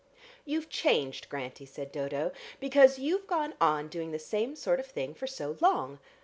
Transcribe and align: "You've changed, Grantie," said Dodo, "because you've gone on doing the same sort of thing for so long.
"You've 0.45 0.67
changed, 0.67 1.29
Grantie," 1.29 1.67
said 1.67 1.91
Dodo, 1.91 2.31
"because 2.59 2.97
you've 2.97 3.27
gone 3.27 3.53
on 3.61 3.87
doing 3.87 4.09
the 4.09 4.17
same 4.17 4.55
sort 4.55 4.79
of 4.79 4.87
thing 4.87 5.13
for 5.13 5.27
so 5.27 5.57
long. 5.61 5.99